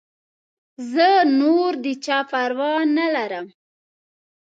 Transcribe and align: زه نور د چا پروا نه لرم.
زه 0.91 1.09
نور 1.39 1.71
د 1.83 1.85
چا 2.05 2.19
پروا 2.31 2.73
نه 2.97 3.07
لرم. 3.15 3.47